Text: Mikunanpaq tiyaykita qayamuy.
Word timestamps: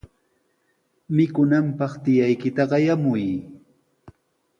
Mikunanpaq 1.15 1.93
tiyaykita 2.03 2.63
qayamuy. 2.71 3.23